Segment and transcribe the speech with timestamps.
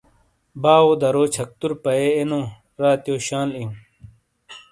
[0.61, 2.41] باٶو درو چھَکتُر پَیئے اے نو،
[2.81, 3.73] راتِیو شال اِیوں۔